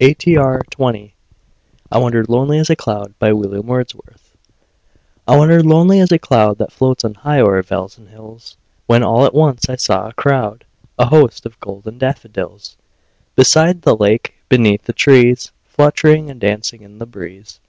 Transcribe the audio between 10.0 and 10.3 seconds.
a